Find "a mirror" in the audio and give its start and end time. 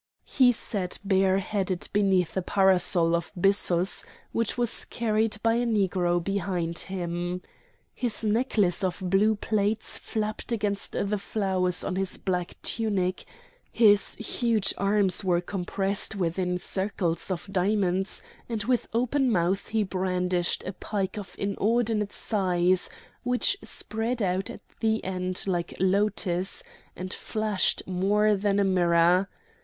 28.59-29.29